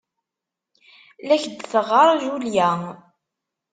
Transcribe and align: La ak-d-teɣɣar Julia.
La 1.27 1.35
ak-d-teɣɣar 1.39 2.07
Julia. 2.25 2.69